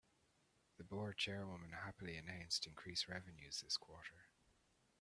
The 0.77 0.83
board 0.83 1.19
chairwoman 1.19 1.73
happily 1.73 2.17
announced 2.17 2.65
increased 2.65 3.07
revenues 3.07 3.61
this 3.61 3.77
quarter. 3.77 4.29